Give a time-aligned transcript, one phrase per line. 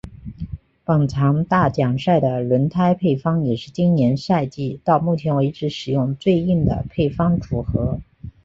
[0.83, 7.99] 本场大奖赛的轮胎配方也是今年赛季到目前为止使用最硬的配方组合。